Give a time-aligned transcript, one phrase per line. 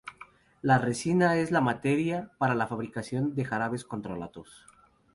[0.63, 4.65] La resina es la materia para la fabricación de jarabes contra la tos.